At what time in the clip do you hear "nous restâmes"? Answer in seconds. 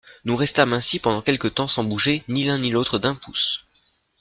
0.25-0.73